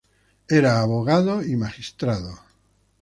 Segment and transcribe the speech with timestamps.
[0.49, 2.33] Era abogado y magistrado.